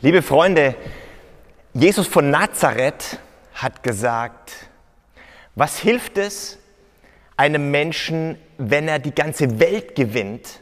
[0.00, 0.76] Liebe Freunde,
[1.74, 3.18] Jesus von Nazareth
[3.52, 4.68] hat gesagt,
[5.56, 6.56] was hilft es
[7.36, 10.60] einem Menschen, wenn er die ganze Welt gewinnt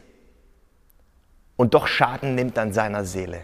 [1.57, 3.43] und doch Schaden nimmt an seiner Seele?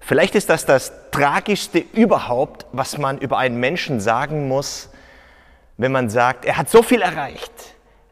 [0.00, 4.88] Vielleicht ist das das Tragischste überhaupt, was man über einen Menschen sagen muss,
[5.76, 7.52] wenn man sagt, er hat so viel erreicht.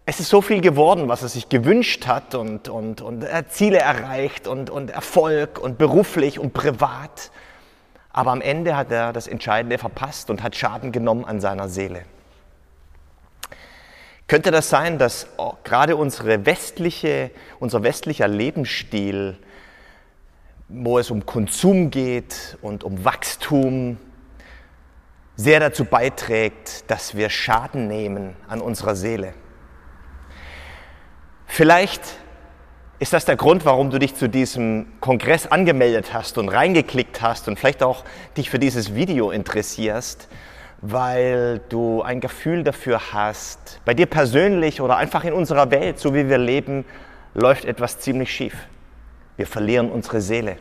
[0.05, 3.79] Es ist so viel geworden, was er sich gewünscht hat und, und, und er Ziele
[3.79, 7.31] erreicht und, und Erfolg und beruflich und privat.
[8.13, 12.03] Aber am Ende hat er das Entscheidende verpasst und hat Schaden genommen an seiner Seele.
[14.27, 15.29] Könnte das sein, dass
[15.63, 17.31] gerade unsere westliche,
[17.61, 19.37] unser westlicher Lebensstil
[20.73, 23.99] wo es um Konsum geht und um Wachstum,
[25.37, 29.35] sehr dazu beiträgt, dass wir Schaden nehmen an unserer Seele.
[31.55, 32.01] Vielleicht
[32.99, 37.47] ist das der Grund, warum du dich zu diesem Kongress angemeldet hast und reingeklickt hast
[37.47, 38.05] und vielleicht auch
[38.39, 40.31] dich für dieses Video interessierst,
[40.81, 46.15] weil du ein Gefühl dafür hast, bei dir persönlich oder einfach in unserer Welt, so
[46.15, 46.87] wie wir leben,
[47.35, 48.57] läuft etwas ziemlich schief.
[49.37, 50.57] Wir verlieren unsere Seele.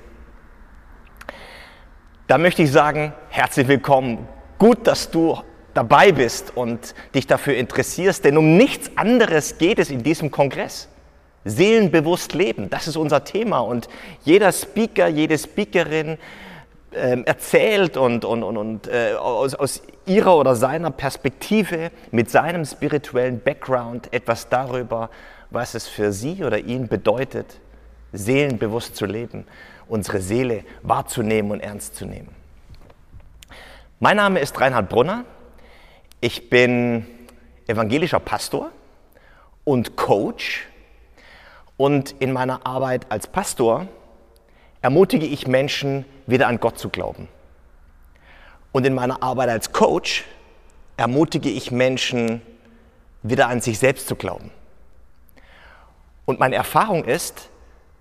[2.28, 4.28] Da möchte ich sagen, herzlich willkommen.
[4.58, 5.42] Gut, dass du
[5.74, 10.88] dabei bist und dich dafür interessierst, denn um nichts anderes geht es in diesem Kongress.
[11.44, 13.90] Seelenbewusst leben, das ist unser Thema und
[14.24, 16.18] jeder Speaker, jede Speakerin
[16.92, 22.66] äh, erzählt und, und, und, und äh, aus, aus ihrer oder seiner Perspektive mit seinem
[22.66, 25.10] spirituellen Background etwas darüber,
[25.50, 27.60] was es für sie oder ihn bedeutet,
[28.14, 29.46] seelenbewusst zu leben,
[29.88, 32.30] unsere Seele wahrzunehmen und ernst zu nehmen.
[34.00, 35.26] Mein Name ist Reinhard Brunner.
[36.24, 37.08] Ich bin
[37.66, 38.70] evangelischer Pastor
[39.64, 40.68] und Coach.
[41.78, 43.88] Und in meiner Arbeit als Pastor
[44.84, 47.28] ermutige ich Menschen, wieder an Gott zu glauben.
[48.72, 50.26] Und in meiner Arbeit als Coach
[50.96, 52.44] ermutige ich Menschen,
[53.24, 54.52] wieder an sich selbst zu glauben.
[56.26, 57.50] Und meine Erfahrung ist,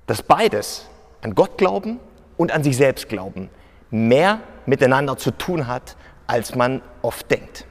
[0.06, 0.86] dass beides,
[1.22, 1.98] an Gott glauben
[2.36, 3.48] und an sich selbst glauben,
[3.90, 5.96] mehr miteinander zu tun hat,
[6.26, 7.64] als man oft denkt.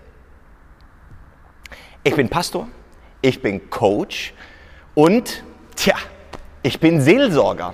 [2.02, 2.70] Ich bin Pastor,
[3.22, 4.34] ich bin Coach
[4.96, 5.44] und,
[5.76, 5.96] tja,
[6.64, 7.74] ich bin Seelsorger.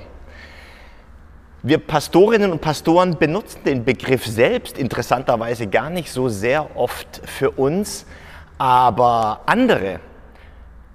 [1.61, 7.51] Wir Pastorinnen und Pastoren benutzen den Begriff selbst interessanterweise gar nicht so sehr oft für
[7.51, 8.07] uns,
[8.57, 9.99] aber andere.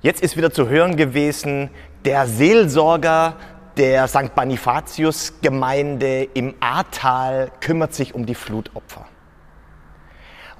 [0.03, 1.71] Jetzt ist wieder zu hören gewesen,
[2.05, 3.37] der Seelsorger
[3.77, 4.35] der St.
[4.35, 9.07] Bonifatius-Gemeinde im Ahrtal kümmert sich um die Flutopfer.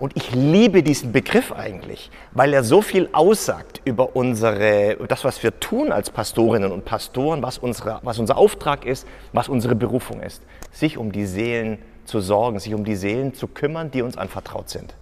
[0.01, 5.43] Und ich liebe diesen Begriff eigentlich, weil er so viel aussagt über unsere, das, was
[5.43, 10.23] wir tun als Pastorinnen und Pastoren, was, unsere, was unser Auftrag ist, was unsere Berufung
[10.23, 10.43] ist.
[10.73, 14.71] Sich um die Seelen zu sorgen, sich um die Seelen zu kümmern, die uns anvertraut
[14.71, 14.95] sind.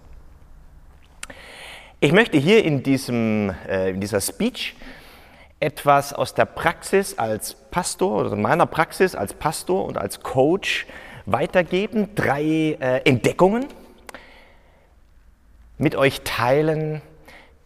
[2.01, 4.75] Ich möchte hier in, diesem, äh, in dieser Speech
[5.61, 10.87] etwas aus der Praxis als Pastor oder meiner Praxis als Pastor und als Coach
[11.25, 13.65] weitergeben, drei äh, Entdeckungen
[15.79, 17.01] mit euch teilen,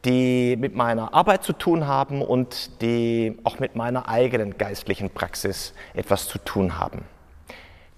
[0.06, 5.74] die mit meiner Arbeit zu tun haben und die auch mit meiner eigenen geistlichen Praxis
[5.94, 7.06] etwas zu tun haben.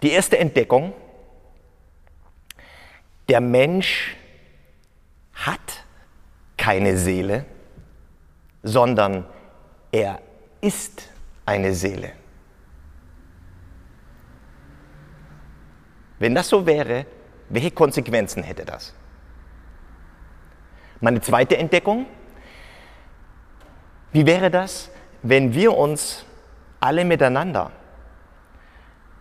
[0.01, 0.93] Die erste Entdeckung,
[3.27, 4.15] der Mensch
[5.33, 5.83] hat
[6.57, 7.45] keine Seele,
[8.63, 9.25] sondern
[9.91, 10.21] er
[10.61, 11.09] ist
[11.45, 12.11] eine Seele.
[16.19, 17.05] Wenn das so wäre,
[17.49, 18.93] welche Konsequenzen hätte das?
[21.01, 22.05] Meine zweite Entdeckung,
[24.11, 24.89] wie wäre das,
[25.23, 26.25] wenn wir uns
[26.79, 27.71] alle miteinander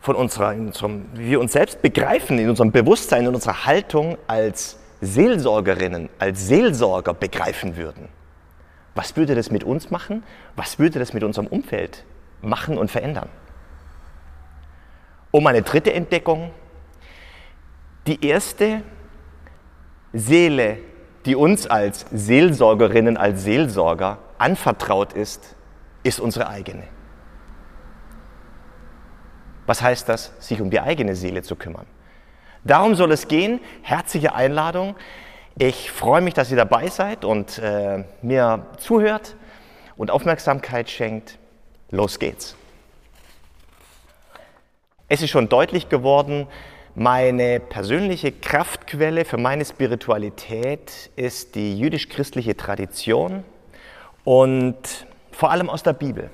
[0.00, 4.78] von unserer, unserem, wie wir uns selbst begreifen, in unserem Bewusstsein, in unserer Haltung als
[5.00, 8.08] Seelsorgerinnen, als Seelsorger begreifen würden?
[8.94, 10.22] Was würde das mit uns machen?
[10.56, 12.04] Was würde das mit unserem Umfeld
[12.42, 13.28] machen und verändern?
[15.30, 16.52] Und meine dritte Entdeckung,
[18.06, 18.82] die erste
[20.12, 20.78] Seele,
[21.26, 25.56] die uns als Seelsorgerinnen, als Seelsorger anvertraut ist,
[26.02, 26.84] ist unsere eigene.
[29.66, 31.86] Was heißt das, sich um die eigene Seele zu kümmern?
[32.64, 33.60] Darum soll es gehen.
[33.82, 34.94] Herzliche Einladung.
[35.56, 39.36] Ich freue mich, dass ihr dabei seid und äh, mir zuhört
[39.96, 41.38] und Aufmerksamkeit schenkt.
[41.90, 42.56] Los geht's.
[45.08, 46.46] Es ist schon deutlich geworden,
[46.94, 53.42] meine persönliche Kraftquelle für meine Spiritualität ist die jüdisch-christliche Tradition
[54.22, 54.76] und
[55.32, 56.30] vor allem aus der Bibel.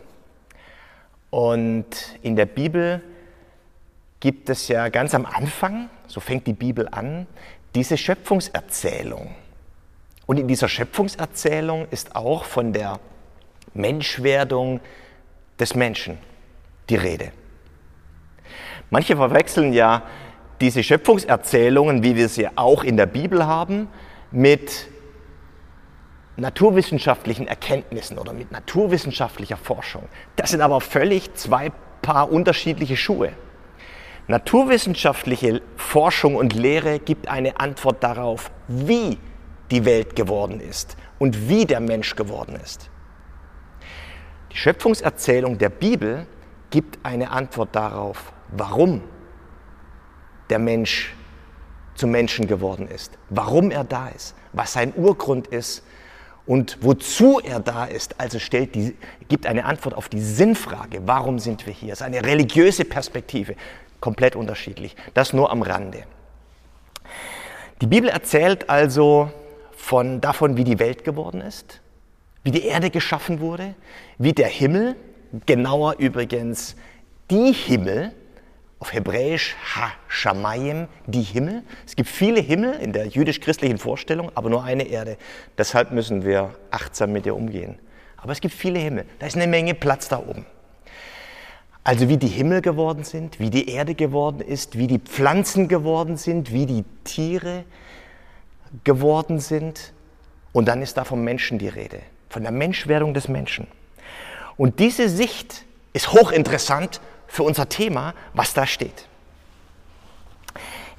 [1.31, 1.87] Und
[2.23, 3.01] in der Bibel
[4.21, 7.27] gibt es ja ganz am Anfang, so fängt die Bibel an,
[7.75, 9.35] diese Schöpfungserzählung.
[10.27, 13.01] Und in dieser Schöpfungserzählung ist auch von der
[13.73, 14.81] Menschwerdung
[15.59, 16.19] des Menschen
[16.91, 17.33] die Rede.
[18.91, 20.03] Manche verwechseln ja
[20.61, 23.89] diese Schöpfungserzählungen, wie wir sie auch in der Bibel haben,
[24.31, 24.89] mit
[26.37, 30.05] naturwissenschaftlichen Erkenntnissen oder mit naturwissenschaftlicher Forschung.
[30.37, 31.71] Das sind aber völlig zwei
[32.03, 33.33] Paar unterschiedliche Schuhe.
[34.27, 39.19] Naturwissenschaftliche Forschung und Lehre gibt eine Antwort darauf, wie
[39.71, 42.91] die Welt geworden ist und wie der Mensch geworden ist.
[44.53, 46.27] Die Schöpfungserzählung der Bibel
[46.71, 49.03] gibt eine Antwort darauf, warum
[50.51, 51.15] der Mensch
[51.95, 55.83] zum Menschen geworden ist, warum er da ist, was sein Urgrund ist
[56.47, 58.19] und wozu er da ist.
[58.19, 58.97] Also stellt die,
[59.29, 61.93] gibt eine Antwort auf die Sinnfrage, warum sind wir hier?
[61.93, 63.55] Es ist eine religiöse Perspektive,
[64.01, 64.97] komplett unterschiedlich.
[65.15, 66.05] Das nur am Rande.
[67.81, 69.31] Die Bibel erzählt also
[69.77, 71.81] von, davon, wie die Welt geworden ist,
[72.43, 73.75] wie die Erde geschaffen wurde,
[74.19, 74.97] wie der Himmel,
[75.47, 76.77] genauer übrigens
[77.31, 78.13] die Himmel,
[78.81, 81.63] auf Hebräisch Ha-Shamayim, die Himmel.
[81.87, 85.19] Es gibt viele Himmel in der jüdisch-christlichen Vorstellung, aber nur eine Erde.
[85.59, 87.79] Deshalb müssen wir achtsam mit ihr umgehen.
[88.17, 89.05] Aber es gibt viele Himmel.
[89.19, 90.47] Da ist eine Menge Platz da oben.
[91.85, 96.17] Also wie die Himmel geworden sind, wie die Erde geworden ist, wie die Pflanzen geworden
[96.17, 97.65] sind, wie die Tiere
[98.85, 99.93] geworden sind.
[100.53, 102.01] Und dann ist da vom Menschen die Rede,
[102.31, 103.67] von der Menschwerdung des Menschen.
[104.57, 107.01] Und diese Sicht ist hochinteressant
[107.31, 109.07] für unser Thema, was da steht.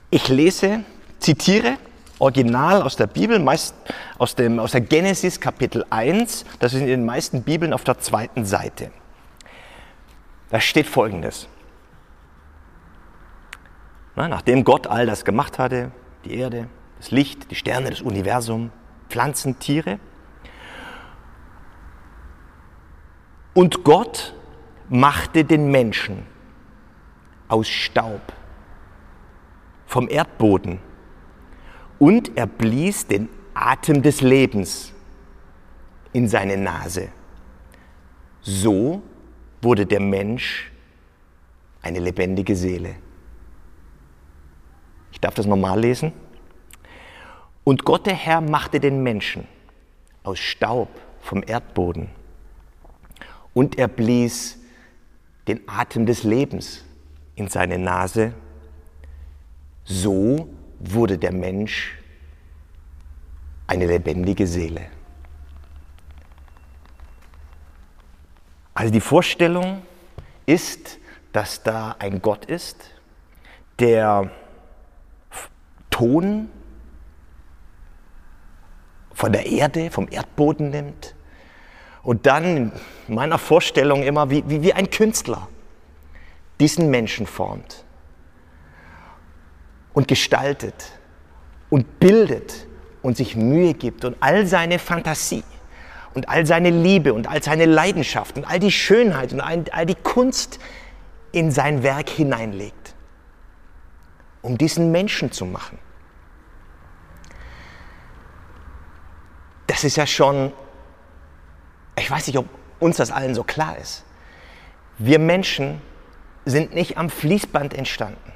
[0.10, 0.84] Ich lese,
[1.20, 1.78] zitiere
[2.20, 3.76] original aus der Bibel, meist
[4.18, 8.00] aus, dem, aus der Genesis Kapitel 1, das ist in den meisten Bibeln auf der
[8.00, 8.92] zweiten Seite.
[10.50, 11.48] Da steht folgendes.
[14.16, 15.92] Na, nachdem Gott all das gemacht hatte,
[16.24, 18.72] die Erde, das Licht, die Sterne, das Universum,
[19.10, 20.00] Pflanzen, Tiere,
[23.54, 24.34] und Gott
[24.92, 26.26] machte den Menschen
[27.48, 28.22] aus Staub
[29.86, 30.80] vom Erdboden
[31.98, 34.92] und er blies den Atem des Lebens
[36.12, 37.08] in seine Nase.
[38.42, 39.02] So
[39.62, 40.70] wurde der Mensch
[41.82, 42.96] eine lebendige Seele.
[45.14, 46.12] Ich darf das nochmal lesen.
[47.64, 49.48] Und Gott der Herr machte den Menschen
[50.24, 50.90] aus Staub
[51.22, 52.10] vom Erdboden
[53.54, 54.61] und er blies
[55.48, 56.84] den Atem des Lebens
[57.36, 58.34] in seine Nase.
[59.84, 60.50] So
[60.80, 61.98] wurde der Mensch
[63.68, 64.88] eine lebendige Seele.
[68.74, 69.82] Also die Vorstellung
[70.46, 71.00] ist,
[71.34, 72.92] dass da ein Gott ist,
[73.80, 74.32] der
[75.90, 76.50] Ton
[79.14, 81.16] von der Erde, vom Erdboden nimmt
[82.04, 82.72] und dann
[83.08, 85.48] in meiner Vorstellung immer wie, wie, wie ein Künstler
[86.60, 87.84] diesen Menschen formt
[89.94, 91.00] und gestaltet
[91.70, 92.68] und bildet
[93.02, 95.44] und sich Mühe gibt und all seine Fantasie
[96.14, 99.86] und all seine Liebe und all seine Leidenschaft und all die Schönheit und all, all
[99.86, 100.60] die Kunst
[101.32, 102.94] in sein Werk hineinlegt,
[104.42, 105.80] um diesen Menschen zu machen.
[109.68, 110.52] Das ist ja schon
[112.02, 112.48] ich weiß nicht, ob
[112.80, 114.04] uns das allen so klar ist.
[114.98, 115.82] Wir Menschen
[116.46, 118.34] sind nicht am Fließband entstanden.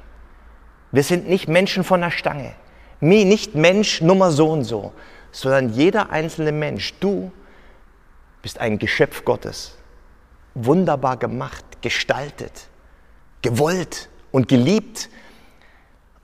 [0.92, 2.54] Wir sind nicht Menschen von der Stange.
[3.00, 4.92] Nicht Mensch Nummer so und so,
[5.32, 6.94] sondern jeder einzelne Mensch.
[7.00, 7.32] Du
[8.40, 9.76] bist ein Geschöpf Gottes.
[10.54, 12.68] Wunderbar gemacht, gestaltet,
[13.42, 15.10] gewollt und geliebt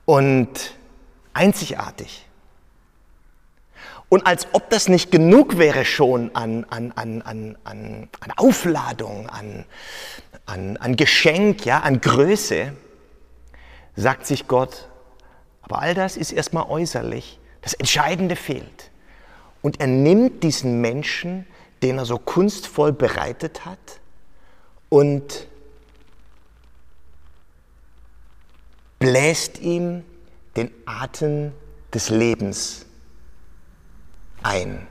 [0.05, 0.73] und
[1.33, 2.27] einzigartig.
[4.13, 9.65] Und als ob das nicht genug wäre schon an, an, an, an, an Aufladung, an,
[10.45, 12.73] an, an Geschenk, ja, an Größe,
[13.95, 14.87] sagt sich Gott,
[15.63, 17.39] aber all das ist erstmal äußerlich.
[17.63, 18.91] Das Entscheidende fehlt.
[19.63, 21.47] Und er nimmt diesen Menschen,
[21.81, 23.99] den er so kunstvoll bereitet hat,
[24.89, 25.47] und
[28.99, 30.05] bläst ihm
[30.55, 31.51] den Atem
[31.91, 32.85] des Lebens
[34.43, 34.87] ein.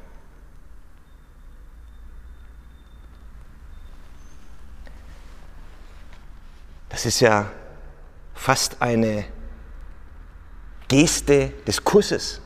[6.89, 7.51] Das ist ja
[8.35, 9.25] fast eine
[10.89, 12.41] Geste des Kusses.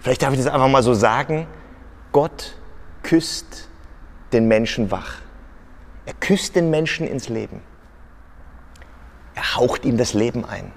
[0.00, 1.46] Vielleicht darf ich das einfach mal so sagen.
[2.10, 2.56] Gott
[3.02, 3.68] küsst
[4.32, 5.16] den Menschen wach.
[6.06, 7.62] Er küsst den Menschen ins Leben.
[9.54, 10.72] haucht ihm das Leben ein.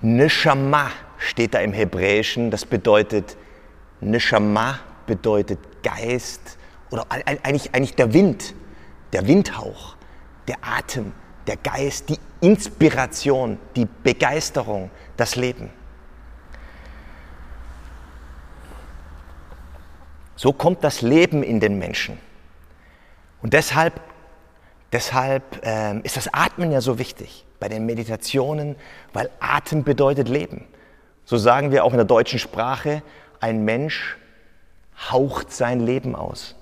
[0.00, 3.36] Neshama steht da im Hebräischen, das bedeutet,
[4.00, 6.58] Neshama bedeutet Geist
[6.90, 8.54] oder eigentlich, eigentlich der Wind,
[9.12, 9.96] der Windhauch,
[10.48, 11.12] der Atem,
[11.46, 15.70] der Geist, die Inspiration, die Begeisterung, das Leben.
[20.36, 22.18] So kommt das Leben in den Menschen.
[23.40, 24.00] Und deshalb,
[24.92, 28.76] deshalb ähm, ist das Atmen ja so wichtig bei den Meditationen,
[29.12, 30.66] weil Atem bedeutet Leben.
[31.24, 33.02] So sagen wir auch in der deutschen Sprache,
[33.40, 34.16] ein Mensch
[35.10, 36.54] haucht sein Leben aus.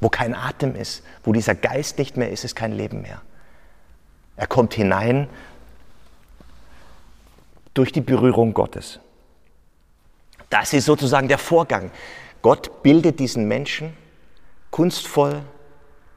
[0.00, 3.22] Wo kein Atem ist, wo dieser Geist nicht mehr ist, ist kein Leben mehr.
[4.36, 5.28] Er kommt hinein
[7.74, 9.00] durch die Berührung Gottes.
[10.50, 11.90] Das ist sozusagen der Vorgang.
[12.42, 13.96] Gott bildet diesen Menschen
[14.70, 15.42] kunstvoll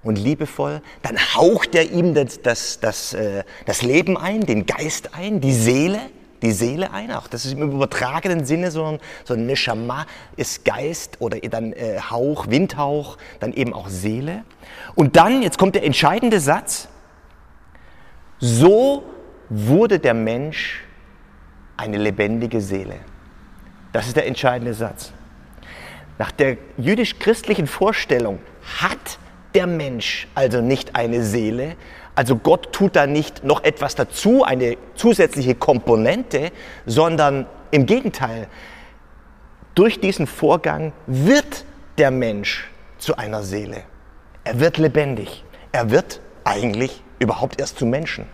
[0.04, 5.16] und liebevoll, dann haucht er ihm das, das, das, äh, das Leben ein, den Geist
[5.16, 6.00] ein, die Seele,
[6.42, 7.12] die Seele ein.
[7.12, 11.74] Auch das ist im übertragenen Sinne so ein, so ein Neshama ist Geist oder dann
[11.74, 14.44] äh, Hauch, Windhauch, dann eben auch Seele.
[14.96, 16.88] Und dann, jetzt kommt der entscheidende Satz,
[18.40, 19.04] so
[19.50, 20.84] wurde der Mensch
[21.76, 22.96] eine lebendige Seele.
[23.94, 25.12] Das ist der entscheidende Satz.
[26.18, 28.40] Nach der jüdisch-christlichen Vorstellung
[28.80, 29.20] hat
[29.58, 31.76] der Mensch also nicht eine Seele,
[32.14, 36.52] also Gott tut da nicht noch etwas dazu, eine zusätzliche Komponente,
[36.86, 38.50] sondern im Gegenteil,
[39.74, 41.66] durch diesen Vorgang wird
[41.98, 43.82] der Mensch zu einer Seele.
[44.44, 45.44] Er wird lebendig.
[45.72, 48.26] Er wird eigentlich überhaupt erst zu Menschen.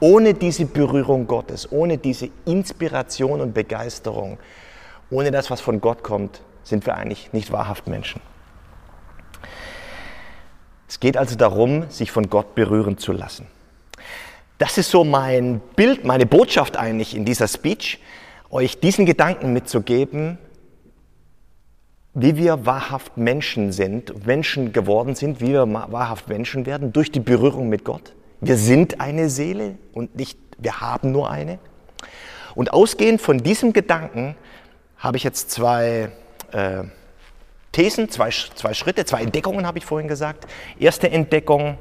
[0.00, 4.38] Ohne diese Berührung Gottes, ohne diese Inspiration und Begeisterung,
[5.10, 8.20] ohne das, was von Gott kommt, sind wir eigentlich nicht wahrhaft Menschen.
[10.88, 13.46] Es geht also darum, sich von Gott berühren zu lassen.
[14.56, 18.00] Das ist so mein Bild, meine Botschaft eigentlich in dieser Speech,
[18.50, 20.38] euch diesen Gedanken mitzugeben,
[22.14, 27.20] wie wir wahrhaft Menschen sind, Menschen geworden sind, wie wir wahrhaft Menschen werden durch die
[27.20, 28.14] Berührung mit Gott.
[28.40, 31.58] Wir sind eine Seele und nicht, wir haben nur eine.
[32.54, 34.34] Und ausgehend von diesem Gedanken
[34.96, 36.10] habe ich jetzt zwei
[36.50, 36.84] äh,
[37.78, 40.48] Thesen, zwei, zwei Schritte, zwei Entdeckungen habe ich vorhin gesagt.
[40.80, 41.78] Erste Entdeckung,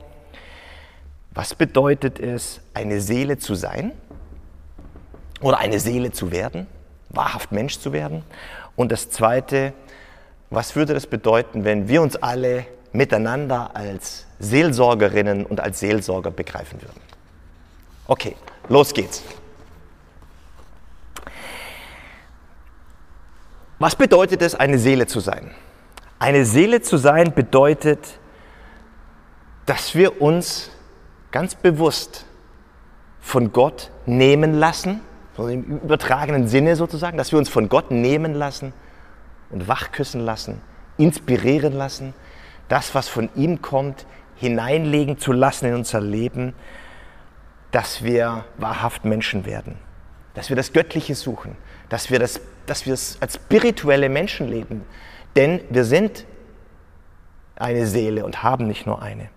[1.32, 3.94] was bedeutet es, eine Seele zu sein
[5.42, 6.68] oder eine Seele zu werden,
[7.10, 8.22] wahrhaft Mensch zu werden?
[8.76, 9.74] Und das zweite,
[10.52, 16.80] was würde das bedeuten, wenn wir uns alle miteinander als Seelsorgerinnen und als Seelsorger begreifen
[16.80, 17.02] würden?
[18.06, 18.36] Okay,
[18.70, 19.24] los geht's.
[23.80, 25.56] Was bedeutet es, eine Seele zu sein?
[26.20, 28.20] Eine Seele zu sein bedeutet,
[29.66, 30.72] dass wir uns
[31.32, 32.26] ganz bewusst
[33.20, 35.02] von Gott nehmen lassen,
[35.38, 38.74] im übertragenen Sinne sozusagen, dass wir uns von Gott nehmen lassen
[39.52, 40.62] und wachküssen lassen,
[40.98, 42.16] inspirieren lassen,
[42.70, 46.54] das, was von ihm kommt, hineinlegen zu lassen in unser Leben,
[47.70, 49.76] dass wir wahrhaft Menschen werden,
[50.34, 51.56] dass wir das Göttliche suchen,
[51.90, 54.84] dass wir, das, dass wir es als spirituelle Menschen leben,
[55.38, 56.26] denn wir sind
[57.56, 59.30] eine Seele und haben nicht nur eine.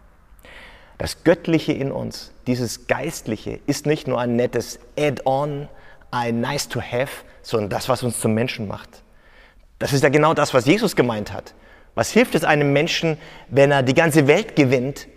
[0.99, 5.69] Das Göttliche in uns, dieses Geistliche, ist nicht nur ein nettes Add-on,
[6.11, 9.02] ein Nice to Have, sondern das, was uns zum Menschen macht.
[9.78, 11.54] Das ist ja genau das, was Jesus gemeint hat.
[11.95, 15.09] Was hilft es einem Menschen, wenn er die ganze Welt gewinnt,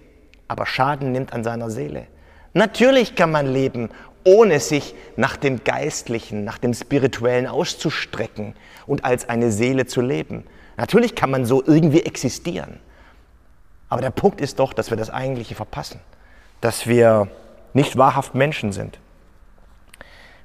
[0.48, 2.08] aber Schaden nimmt an seiner Seele?
[2.54, 3.90] Natürlich kann man leben,
[4.24, 10.46] ohne sich nach dem Geistlichen, nach dem Spirituellen auszustrecken und als eine Seele zu leben.
[10.78, 12.80] Natürlich kann man so irgendwie existieren.
[13.90, 16.00] Aber der Punkt ist doch, dass wir das Eigentliche verpassen.
[16.62, 17.28] Dass wir
[17.74, 19.00] nicht wahrhaft Menschen sind.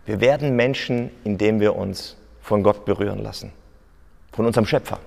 [0.05, 3.53] Wir werden Menschen, indem wir uns von Gott berühren lassen.
[4.33, 4.99] Von unserem Schöpfer.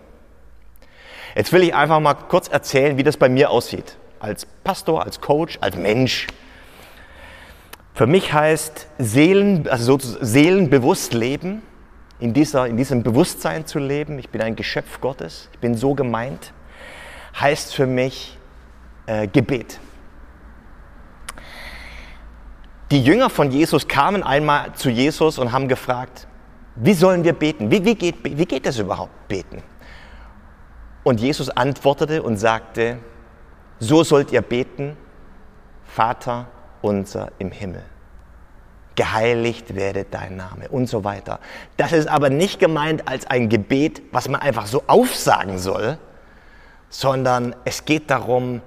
[1.35, 3.97] Jetzt will ich einfach mal kurz erzählen, wie das bei mir aussieht.
[4.19, 6.27] Als Pastor, als Coach, als Mensch.
[7.93, 11.61] Für mich heißt Seelen, also seelenbewusst leben,
[12.21, 15.95] in, dieser, in diesem Bewusstsein zu leben, ich bin ein Geschöpf Gottes, ich bin so
[15.95, 16.53] gemeint,
[17.39, 18.37] heißt für mich
[19.07, 19.79] äh, Gebet.
[22.91, 26.27] Die Jünger von Jesus kamen einmal zu Jesus und haben gefragt,
[26.75, 27.71] wie sollen wir beten?
[27.71, 29.63] Wie, wie, geht, wie geht das überhaupt, beten?
[31.03, 32.99] Und Jesus antwortete und sagte,
[33.79, 34.95] so sollt ihr beten,
[35.85, 36.47] Vater
[36.81, 37.83] unser im Himmel
[38.95, 41.39] geheiligt werde dein Name und so weiter.
[41.77, 45.97] Das ist aber nicht gemeint als ein Gebet, was man einfach so aufsagen soll,
[46.89, 48.61] sondern es geht darum,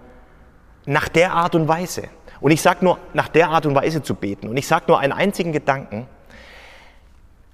[0.87, 2.09] nach der Art und Weise.
[2.41, 4.49] Und ich sage nur, nach der Art und Weise zu beten.
[4.49, 6.07] Und ich sage nur einen einzigen Gedanken.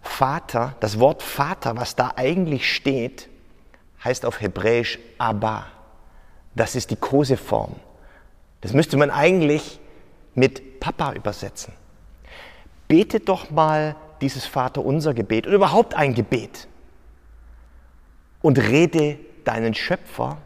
[0.02, 3.28] Vater, das Wort Vater, was da eigentlich steht,
[4.02, 5.66] heißt auf Hebräisch Abba.
[6.54, 7.76] Das ist die Koseform.
[8.62, 9.80] Das müsste man eigentlich
[10.34, 11.72] mit Papa übersetzen.
[12.90, 16.66] Bete doch mal dieses Vaterunser Gebet oder überhaupt ein Gebet
[18.42, 20.38] und rede deinen Schöpfer,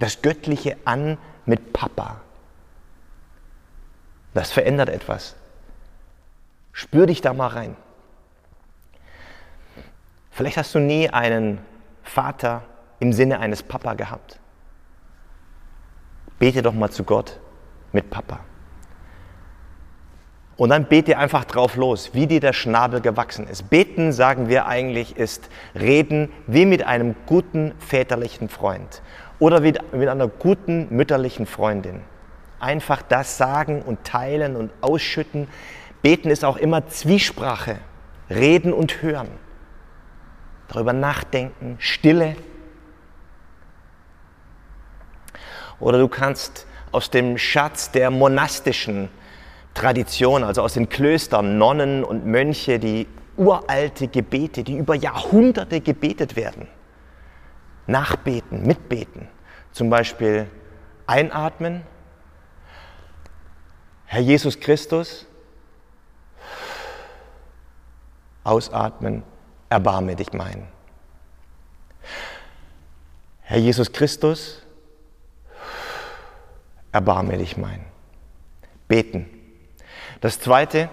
[0.00, 2.20] das Göttliche an mit Papa.
[4.34, 5.36] Das verändert etwas.
[6.72, 7.76] Spür dich da mal rein.
[10.32, 11.60] Vielleicht hast du nie einen
[12.02, 12.64] Vater
[12.98, 14.40] im Sinne eines Papa gehabt.
[16.40, 17.38] Bete doch mal zu Gott
[17.92, 18.40] mit Papa.
[20.58, 23.70] Und dann bete einfach drauf los, wie dir der Schnabel gewachsen ist.
[23.70, 25.48] Beten, sagen wir eigentlich, ist
[25.78, 29.00] reden wie mit einem guten väterlichen Freund
[29.38, 32.00] oder wie mit einer guten mütterlichen Freundin.
[32.58, 35.46] Einfach das sagen und teilen und ausschütten.
[36.02, 37.76] Beten ist auch immer Zwiesprache,
[38.28, 39.28] reden und hören.
[40.66, 42.34] Darüber nachdenken, Stille.
[45.78, 49.08] Oder du kannst aus dem Schatz der monastischen
[49.78, 53.06] Tradition, also aus den Klöstern, Nonnen und Mönche, die
[53.36, 56.66] uralte Gebete, die über Jahrhunderte gebetet werden.
[57.86, 59.28] Nachbeten, mitbeten.
[59.70, 60.50] Zum Beispiel
[61.06, 61.82] einatmen.
[64.06, 65.26] Herr Jesus Christus.
[68.42, 69.22] Ausatmen.
[69.68, 70.66] Erbarme dich mein.
[73.42, 74.60] Herr Jesus Christus.
[76.90, 77.84] Erbarme dich mein.
[78.88, 79.37] Beten.
[80.20, 80.88] Das Zweite,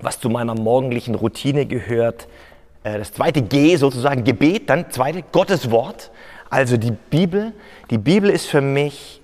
[0.00, 2.28] was zu meiner morgendlichen Routine gehört,
[2.82, 6.10] äh, das zweite G sozusagen Gebet, dann zweite Gottes Wort,
[6.50, 7.52] also die Bibel.
[7.90, 9.20] Die Bibel ist für mich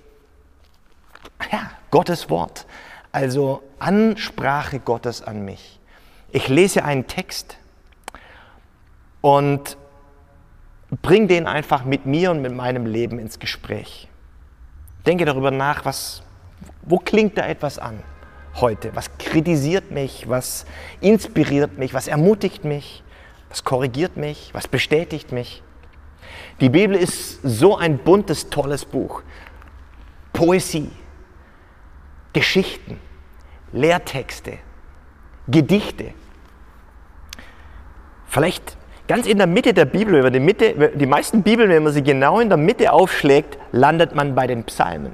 [1.51, 2.65] ja, Gottes Wort,
[3.11, 5.79] also Ansprache Gottes an mich.
[6.31, 7.57] Ich lese einen Text
[9.21, 9.77] und
[11.01, 14.07] bringe den einfach mit mir und mit meinem Leben ins Gespräch.
[15.05, 16.21] Denke darüber nach, was,
[16.83, 18.03] wo klingt da etwas an?
[18.55, 18.95] Heute?
[18.95, 20.27] Was kritisiert mich?
[20.27, 20.65] Was
[21.01, 21.93] inspiriert mich?
[21.93, 23.03] Was ermutigt mich?
[23.49, 24.49] Was korrigiert mich?
[24.53, 25.63] Was bestätigt mich?
[26.61, 29.23] Die Bibel ist so ein buntes, tolles Buch.
[30.33, 30.91] Poesie,
[32.33, 32.99] Geschichten,
[33.71, 34.59] Lehrtexte,
[35.47, 36.13] Gedichte.
[38.27, 41.93] Vielleicht ganz in der Mitte der Bibel, wenn die, Mitte, die meisten Bibeln, wenn man
[41.93, 45.13] sie genau in der Mitte aufschlägt, landet man bei den Psalmen.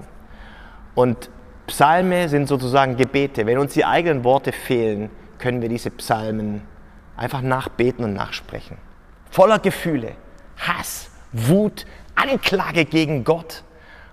[0.96, 1.30] Und
[1.68, 3.46] Psalme sind sozusagen Gebete.
[3.46, 6.62] Wenn uns die eigenen Worte fehlen, können wir diese Psalmen
[7.18, 8.78] einfach nachbeten und nachsprechen.
[9.32, 10.14] Voller Gefühle,
[10.58, 13.64] Hass, Wut, Anklage gegen Gott,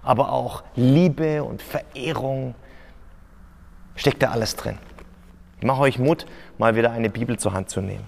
[0.02, 2.54] aber auch Liebe und Verehrung.
[3.94, 4.78] Steckt da alles drin.
[5.58, 6.26] Ich mache euch Mut,
[6.58, 8.04] mal wieder eine Bibel zur Hand zu nehmen.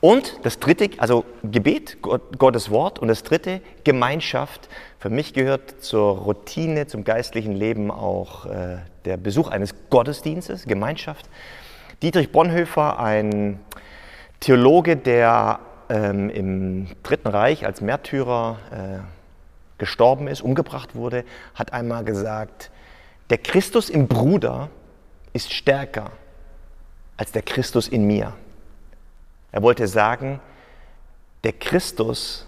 [0.00, 2.98] Und das dritte, also Gebet, Gottes Wort.
[2.98, 4.68] Und das dritte, Gemeinschaft.
[4.98, 11.28] Für mich gehört zur Routine, zum geistlichen Leben auch äh, der Besuch eines Gottesdienstes, Gemeinschaft.
[12.02, 13.58] Dietrich Bonhoeffer, ein
[14.38, 15.58] Theologe, der
[15.88, 22.70] ähm, im Dritten Reich als Märtyrer äh, gestorben ist, umgebracht wurde, hat einmal gesagt,
[23.30, 24.68] der Christus im Bruder
[25.32, 26.12] ist stärker
[27.16, 28.34] als der Christus in mir.
[29.52, 30.40] Er wollte sagen,
[31.44, 32.46] der Christus,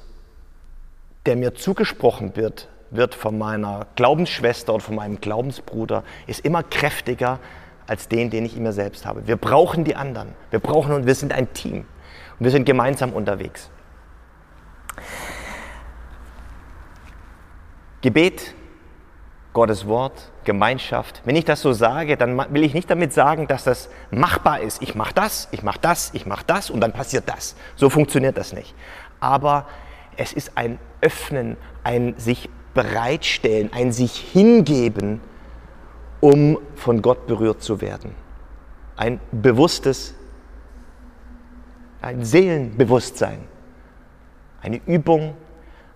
[1.26, 7.38] der mir zugesprochen wird, wird von meiner Glaubensschwester oder von meinem Glaubensbruder, ist immer kräftiger
[7.86, 9.26] als den, den ich in mir selbst habe.
[9.26, 10.34] Wir brauchen die anderen.
[10.50, 11.86] Wir brauchen und wir sind ein Team.
[12.38, 13.70] Und wir sind gemeinsam unterwegs.
[18.00, 18.54] Gebet
[19.52, 21.22] Gottes Wort, Gemeinschaft.
[21.24, 24.80] Wenn ich das so sage, dann will ich nicht damit sagen, dass das machbar ist.
[24.80, 27.56] Ich mache das, ich mache das, ich mache das und dann passiert das.
[27.74, 28.74] So funktioniert das nicht.
[29.18, 29.66] Aber
[30.16, 35.20] es ist ein Öffnen, ein sich bereitstellen, ein sich hingeben,
[36.20, 38.14] um von Gott berührt zu werden.
[38.96, 40.14] Ein bewusstes,
[42.02, 43.40] ein Seelenbewusstsein.
[44.62, 45.34] Eine Übung,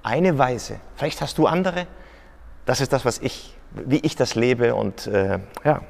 [0.02, 0.80] eine Weise.
[0.96, 1.86] Vielleicht hast du andere.
[2.66, 5.82] Das ist das, was ich, wie ich das lebe und äh, ja,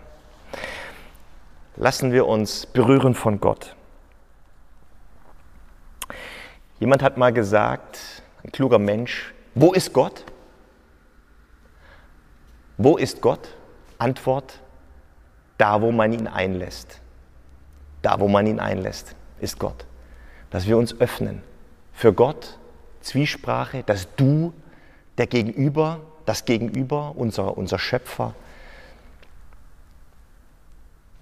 [1.76, 3.74] lassen wir uns berühren von Gott.
[6.80, 10.24] Jemand hat mal gesagt, ein kluger Mensch, wo ist Gott?
[12.76, 13.56] Wo ist Gott?
[13.98, 14.60] Antwort,
[15.56, 17.00] da wo man ihn einlässt.
[18.02, 19.86] Da wo man ihn einlässt, ist Gott.
[20.50, 21.42] Dass wir uns öffnen
[21.92, 22.58] für Gott,
[23.00, 24.52] Zwiesprache, dass du,
[25.16, 28.34] der Gegenüber, das Gegenüber, unser, unser Schöpfer,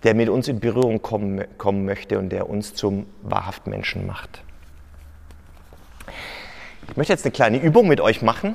[0.03, 4.43] der mit uns in Berührung kommen, kommen möchte und der uns zum wahrhaft Menschen macht.
[6.89, 8.55] Ich möchte jetzt eine kleine Übung mit euch machen.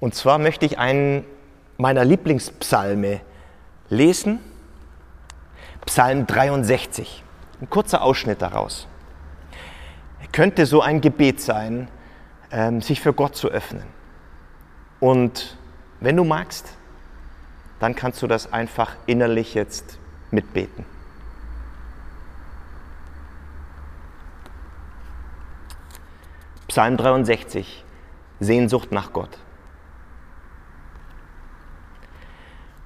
[0.00, 1.24] Und zwar möchte ich einen
[1.78, 3.20] meiner Lieblingspsalme
[3.88, 4.40] lesen.
[5.84, 7.22] Psalm 63.
[7.60, 8.88] Ein kurzer Ausschnitt daraus.
[10.32, 11.88] Könnte so ein Gebet sein,
[12.50, 13.84] ähm, sich für Gott zu öffnen.
[15.00, 15.56] Und
[16.00, 16.72] wenn du magst,
[17.80, 19.98] dann kannst du das einfach innerlich jetzt
[20.30, 20.84] mitbeten.
[26.68, 27.84] Psalm 63,
[28.40, 29.38] Sehnsucht nach Gott.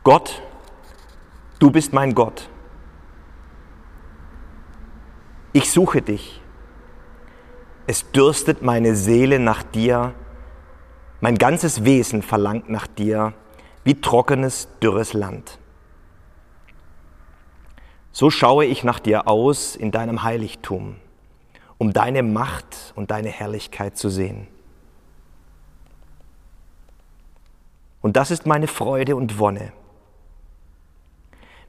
[0.02, 0.42] Gott,
[1.58, 2.48] du bist mein Gott.
[5.52, 6.40] Ich suche dich.
[7.86, 10.14] Es dürstet meine Seele nach dir.
[11.20, 13.35] Mein ganzes Wesen verlangt nach dir
[13.85, 15.59] wie trockenes, dürres Land.
[18.12, 20.96] So schaue ich nach dir aus in deinem Heiligtum,
[21.78, 24.48] um deine Macht und deine Herrlichkeit zu sehen.
[28.02, 29.72] Und das ist meine Freude und Wonne,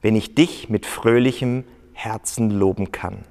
[0.00, 3.24] wenn ich dich mit fröhlichem Herzen loben kann.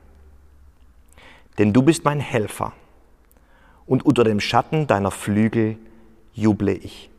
[1.57, 2.73] Denn du bist mein Helfer,
[3.85, 5.77] und unter dem Schatten deiner Flügel
[6.33, 7.09] juble ich.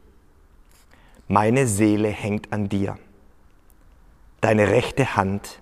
[1.29, 2.99] Meine Seele hängt an dir.
[4.41, 5.61] Deine rechte Hand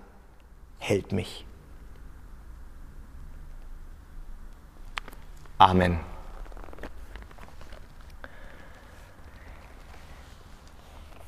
[0.79, 1.45] hält mich.
[5.57, 5.99] Amen.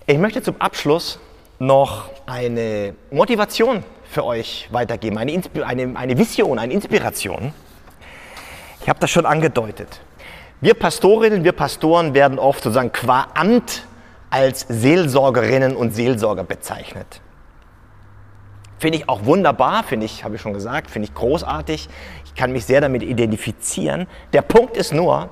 [0.06, 1.20] Ich möchte zum Abschluss
[1.60, 7.54] noch eine Motivation für euch weitergeben, eine, eine, eine Vision, eine Inspiration.
[8.82, 10.02] Ich habe das schon angedeutet.
[10.64, 13.86] Wir Pastorinnen, wir Pastoren werden oft sozusagen qua Amt
[14.30, 17.20] als Seelsorgerinnen und Seelsorger bezeichnet.
[18.78, 21.90] Finde ich auch wunderbar, finde ich, habe ich schon gesagt, finde ich großartig.
[22.24, 24.08] Ich kann mich sehr damit identifizieren.
[24.32, 25.28] Der Punkt ist nur,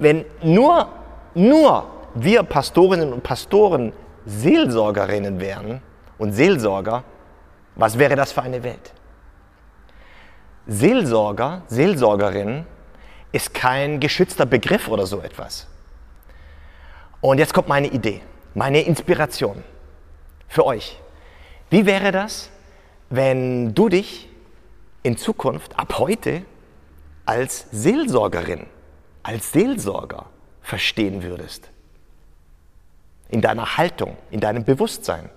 [0.00, 0.88] wenn nur,
[1.36, 3.92] nur wir Pastorinnen und Pastoren
[4.24, 5.80] Seelsorgerinnen wären
[6.18, 7.04] und Seelsorger,
[7.76, 8.92] was wäre das für eine Welt?
[10.66, 12.66] Seelsorger, Seelsorgerin
[13.36, 15.66] ist kein geschützter Begriff oder so etwas.
[17.20, 18.22] Und jetzt kommt meine Idee,
[18.54, 19.62] meine Inspiration
[20.48, 20.98] für euch.
[21.68, 22.48] Wie wäre das,
[23.10, 24.30] wenn du dich
[25.02, 26.46] in Zukunft, ab heute,
[27.26, 28.66] als Seelsorgerin,
[29.22, 30.26] als Seelsorger
[30.62, 31.68] verstehen würdest?
[33.28, 35.28] In deiner Haltung, in deinem Bewusstsein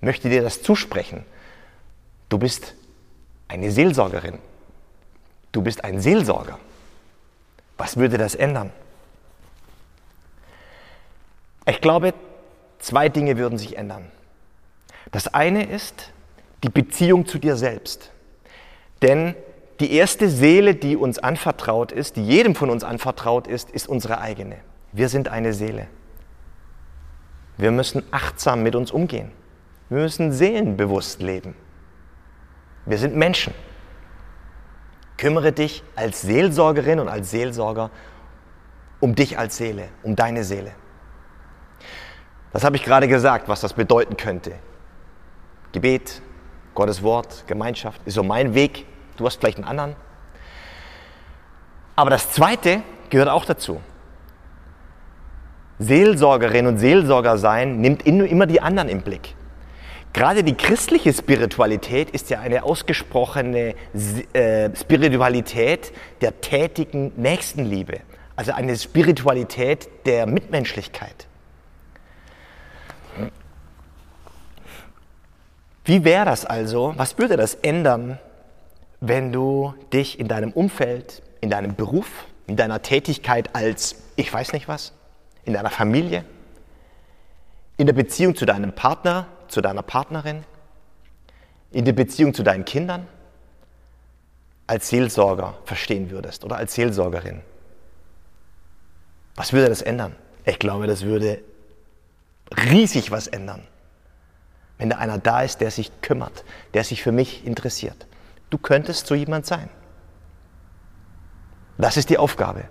[0.00, 1.24] möchte dir das zusprechen.
[2.28, 2.74] Du bist
[3.48, 4.38] eine Seelsorgerin.
[5.52, 6.58] Du bist ein Seelsorger.
[7.76, 8.70] Was würde das ändern?
[11.66, 12.14] Ich glaube,
[12.78, 14.10] zwei Dinge würden sich ändern.
[15.10, 16.12] Das eine ist
[16.64, 18.10] die Beziehung zu dir selbst.
[19.02, 19.34] Denn
[19.80, 24.20] die erste Seele, die uns anvertraut ist, die jedem von uns anvertraut ist, ist unsere
[24.20, 24.56] eigene.
[24.92, 25.88] Wir sind eine Seele.
[27.56, 29.30] Wir müssen achtsam mit uns umgehen.
[29.88, 31.54] Wir müssen seelenbewusst leben.
[32.86, 33.52] Wir sind Menschen.
[35.22, 37.92] Kümmere dich als Seelsorgerin und als Seelsorger
[38.98, 40.72] um dich als Seele, um deine Seele.
[42.52, 44.56] Das habe ich gerade gesagt, was das bedeuten könnte.
[45.70, 46.20] Gebet,
[46.74, 48.84] Gottes Wort, Gemeinschaft ist so mein Weg.
[49.16, 49.94] Du hast vielleicht einen anderen.
[51.94, 53.80] Aber das Zweite gehört auch dazu.
[55.78, 59.36] Seelsorgerin und Seelsorger sein nimmt immer die anderen im Blick.
[60.12, 63.74] Gerade die christliche Spiritualität ist ja eine ausgesprochene
[64.34, 68.00] äh, Spiritualität der tätigen Nächstenliebe,
[68.36, 71.26] also eine Spiritualität der Mitmenschlichkeit.
[75.84, 76.92] Wie wäre das also?
[76.96, 78.18] Was würde das ändern,
[79.00, 84.52] wenn du dich in deinem Umfeld, in deinem Beruf, in deiner Tätigkeit als ich weiß
[84.52, 84.92] nicht was,
[85.44, 86.24] in deiner Familie,
[87.78, 90.44] in der Beziehung zu deinem Partner, zu deiner Partnerin,
[91.70, 93.06] in der Beziehung zu deinen Kindern
[94.66, 97.42] als Seelsorger verstehen würdest oder als Seelsorgerin.
[99.36, 100.16] Was würde das ändern?
[100.44, 101.42] Ich glaube, das würde
[102.70, 103.62] riesig was ändern,
[104.78, 108.06] wenn da einer da ist, der sich kümmert, der sich für mich interessiert.
[108.50, 109.68] Du könntest so jemand sein.
[111.78, 112.64] Das ist die Aufgabe.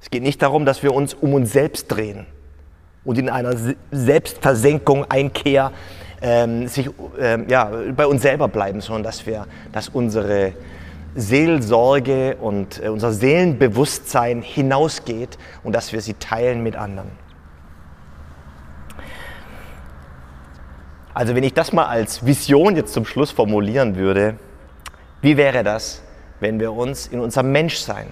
[0.00, 2.26] Es geht nicht darum, dass wir uns um uns selbst drehen
[3.04, 3.54] und in einer
[3.90, 5.72] Selbstversenkung, Einkehr
[6.22, 10.52] ähm, sich, ähm, ja, bei uns selber bleiben, sondern dass wir, dass unsere
[11.14, 17.10] Seelsorge und äh, unser Seelenbewusstsein hinausgeht und dass wir sie teilen mit anderen.
[21.12, 24.36] Also wenn ich das mal als Vision jetzt zum Schluss formulieren würde,
[25.20, 26.02] wie wäre das,
[26.38, 28.06] wenn wir uns in unserem Menschsein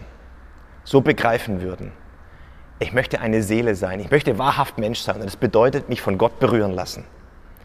[0.85, 1.93] so begreifen würden?
[2.81, 6.19] Ich möchte eine Seele sein, ich möchte wahrhaft Mensch sein und das bedeutet mich von
[6.19, 7.05] Gott berühren lassen.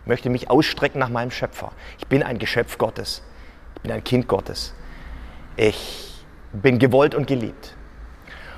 [0.04, 1.72] Ich möchte mich ausstrecken nach meinem Schöpfer.
[1.98, 3.24] Ich bin ein Geschöpf Gottes,
[3.76, 4.74] ich bin ein Kind Gottes.
[5.56, 7.76] Ich bin gewollt und geliebt.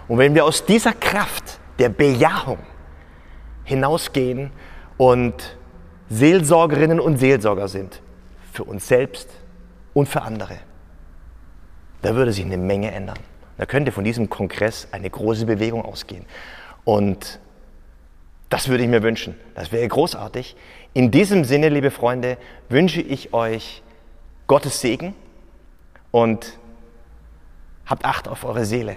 [0.07, 2.59] Und wenn wir aus dieser Kraft der Bejahung
[3.63, 4.51] hinausgehen
[4.97, 5.57] und
[6.09, 8.01] Seelsorgerinnen und Seelsorger sind,
[8.53, 9.29] für uns selbst
[9.93, 10.57] und für andere,
[12.01, 13.17] da würde sich eine Menge ändern.
[13.57, 16.25] Da könnte von diesem Kongress eine große Bewegung ausgehen.
[16.83, 17.39] Und
[18.49, 19.35] das würde ich mir wünschen.
[19.55, 20.55] Das wäre großartig.
[20.95, 22.37] In diesem Sinne, liebe Freunde,
[22.69, 23.83] wünsche ich euch
[24.47, 25.13] Gottes Segen
[26.09, 26.57] und
[27.85, 28.95] habt Acht auf eure Seele.